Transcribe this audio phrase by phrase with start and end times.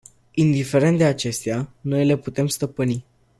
[0.35, 3.05] Indiferent de acestea, noi le putem stăpâni.